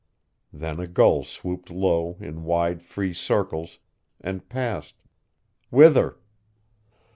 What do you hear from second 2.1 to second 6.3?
in wide free circles, and passed whither?